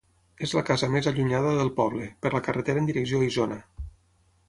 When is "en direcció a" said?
2.85-3.29